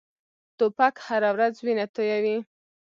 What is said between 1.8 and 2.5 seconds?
تویوي.